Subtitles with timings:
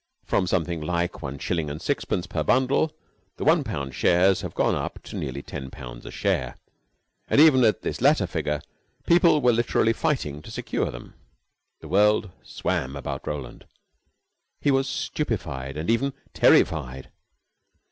[0.25, 2.91] From something like one shilling and sixpence per bundle
[3.37, 6.57] the one pound shares have gone up to nearly ten pounds a share,
[7.27, 8.63] and even at this latter figure
[9.05, 11.13] people were literally fighting to secure them.
[11.81, 13.67] The world swam about Roland.
[14.59, 17.11] He was stupefied and even terrified.